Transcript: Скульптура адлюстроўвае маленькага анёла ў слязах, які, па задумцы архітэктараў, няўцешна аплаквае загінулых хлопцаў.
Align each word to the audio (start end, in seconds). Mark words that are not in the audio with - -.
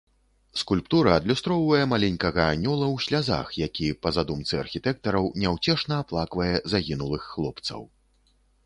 Скульптура 0.59 1.11
адлюстроўвае 1.19 1.81
маленькага 1.91 2.47
анёла 2.55 2.85
ў 2.87 2.97
слязах, 3.05 3.47
які, 3.67 3.87
па 4.07 4.15
задумцы 4.17 4.53
архітэктараў, 4.63 5.33
няўцешна 5.45 5.93
аплаквае 6.07 6.53
загінулых 6.77 7.31
хлопцаў. 7.37 7.89